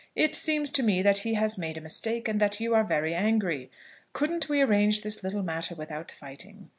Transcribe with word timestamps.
It 0.15 0.33
seems 0.33 0.71
to 0.71 0.81
me, 0.81 1.03
that 1.03 1.19
he 1.19 1.35
has 1.35 1.59
made 1.59 1.77
a 1.77 1.81
mistake, 1.81 2.27
and 2.27 2.39
that 2.39 2.59
you 2.59 2.73
are 2.73 2.83
very 2.83 3.13
angry. 3.13 3.69
Couldn't 4.13 4.49
we 4.49 4.59
arrange 4.59 5.01
this 5.01 5.23
little 5.23 5.43
matter 5.43 5.75
without 5.75 6.11
fighting? 6.11 6.69